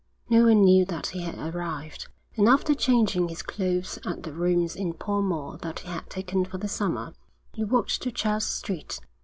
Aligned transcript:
No 0.31 0.45
one 0.45 0.63
knew 0.63 0.83
that 0.85 1.05
he 1.09 1.21
had 1.21 1.37
arrived, 1.37 2.07
and 2.35 2.49
after 2.49 2.73
changing 2.73 3.29
his 3.29 3.43
clothes 3.43 3.99
at 4.03 4.23
the 4.23 4.33
rooms 4.33 4.75
in 4.75 4.93
Pall 4.95 5.21
Mall 5.21 5.57
that 5.61 5.81
he 5.81 5.89
had 5.89 6.09
taken 6.09 6.43
for 6.43 6.57
the 6.57 6.67
summer, 6.67 7.13
he 7.53 7.63
walked 7.63 8.01
to 8.01 8.11
Charles 8.11 8.45
Street. 8.47 8.99